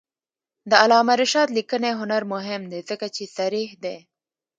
[0.69, 3.97] د علامه رشاد لیکنی هنر مهم دی ځکه چې صریح دی.